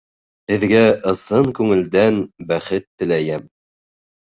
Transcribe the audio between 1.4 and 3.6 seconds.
күңелдән бәхет теләйем!